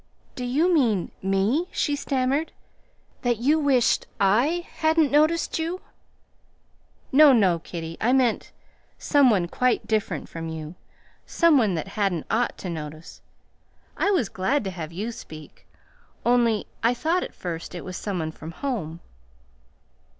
[0.33, 2.51] "Do you mean me?" she stammered.
[3.21, 5.79] "That you wished I hadn't noticed you?"
[7.11, 7.97] "No, no, kiddie!
[8.01, 8.51] I meant
[8.97, 10.73] some one quite different from you.
[11.27, 13.21] Some one that hadn't ought to notice.
[13.95, 15.67] I was glad to have you speak,
[16.25, 19.01] only I thought at first it was some one from home."